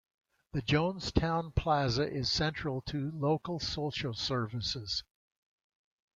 The 0.53 0.63
Jonestown 0.63 1.53
Plaza 1.53 2.11
is 2.11 2.31
central 2.31 2.81
to 2.87 3.11
local 3.11 3.59
social 3.59 4.15
services. 4.15 5.03